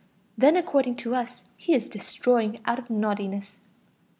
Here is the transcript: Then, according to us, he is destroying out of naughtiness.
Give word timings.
Then, 0.35 0.55
according 0.55 0.95
to 0.95 1.13
us, 1.13 1.43
he 1.55 1.75
is 1.75 1.87
destroying 1.87 2.59
out 2.65 2.79
of 2.79 2.89
naughtiness. 2.89 3.59